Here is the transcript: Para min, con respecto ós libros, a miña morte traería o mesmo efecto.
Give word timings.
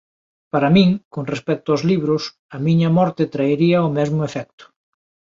Para 0.51 0.69
min, 0.75 0.89
con 1.13 1.23
respecto 1.33 1.67
ós 1.75 1.81
libros, 1.91 2.23
a 2.55 2.57
miña 2.65 2.89
morte 2.97 3.23
traería 3.33 3.87
o 3.87 3.93
mesmo 3.97 4.21
efecto. 4.29 4.63